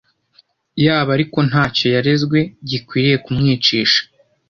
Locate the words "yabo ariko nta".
0.85-1.63